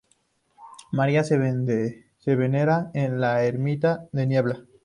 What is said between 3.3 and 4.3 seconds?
ermita de